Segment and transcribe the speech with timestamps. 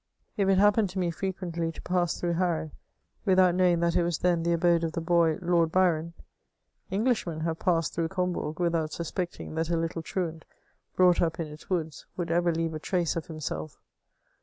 [0.35, 2.71] If it happened to me firequently to pass through Harrow,
[3.23, 6.15] without knowing that it was then the abode of the boy, Loid Byron,
[6.91, 10.43] Englishmen have passed through Combourg ^without suspecting that a little truant,
[10.95, 13.79] brought up in its woods, would ever leave a trace o£ himself.